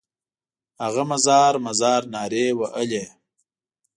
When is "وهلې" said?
2.59-3.03